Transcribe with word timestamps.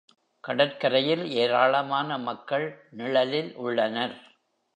கடற்கரையில் 0.43 1.31
ஏராளமான 1.33 2.17
மக்கள் 2.17 2.65
நிழலில் 2.91 3.55
உள்ளனர். 3.55 4.15